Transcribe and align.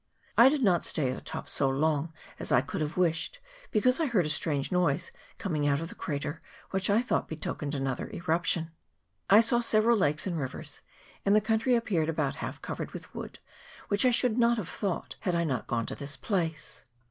I 0.35 0.49
did 0.49 0.63
not 0.63 0.83
stay 0.83 1.11
at 1.11 1.15
the 1.15 1.21
top 1.21 1.47
so 1.47 1.69
long 1.69 2.11
as 2.39 2.51
I 2.51 2.61
could 2.61 2.81
have 2.81 2.97
wished, 2.97 3.39
because 3.69 3.99
I 3.99 4.07
heard 4.07 4.25
a 4.25 4.29
strange 4.29 4.71
noise 4.71 5.11
coming 5.37 5.67
out 5.67 5.79
of 5.79 5.89
the 5.89 5.93
crater, 5.93 6.41
which 6.71 6.89
I 6.89 7.03
thought 7.03 7.27
betokened 7.27 7.75
another 7.75 8.09
eruption. 8.09 8.71
I 9.29 9.41
saw 9.41 9.59
several 9.59 9.95
lakes 9.95 10.25
and 10.25 10.39
rivers, 10.39 10.81
and 11.23 11.35
the 11.35 11.39
country 11.39 11.75
appeared 11.75 12.09
about 12.09 12.37
half 12.37 12.63
covered 12.63 12.93
with 12.93 13.13
wood, 13.13 13.37
which 13.89 14.03
I 14.03 14.09
should 14.09 14.39
not 14.39 14.57
have 14.57 14.69
thought, 14.69 15.17
had 15.19 15.35
I 15.35 15.43
not 15.43 15.67
gone 15.67 15.85
to 15.85 15.93
this 15.95 16.17
place. 16.17 16.83